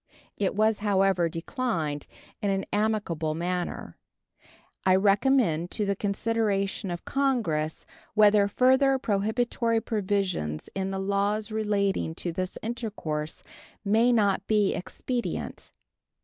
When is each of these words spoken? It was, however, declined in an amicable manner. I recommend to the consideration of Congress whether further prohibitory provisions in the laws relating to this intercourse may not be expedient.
It 0.35 0.55
was, 0.55 0.79
however, 0.79 1.29
declined 1.29 2.07
in 2.41 2.49
an 2.49 2.65
amicable 2.73 3.35
manner. 3.35 3.99
I 4.83 4.95
recommend 4.95 5.69
to 5.69 5.85
the 5.85 5.95
consideration 5.95 6.89
of 6.89 7.05
Congress 7.05 7.85
whether 8.15 8.47
further 8.47 8.97
prohibitory 8.97 9.79
provisions 9.79 10.71
in 10.73 10.89
the 10.89 10.97
laws 10.97 11.51
relating 11.51 12.15
to 12.15 12.31
this 12.31 12.57
intercourse 12.63 13.43
may 13.85 14.11
not 14.11 14.47
be 14.47 14.73
expedient. 14.73 15.71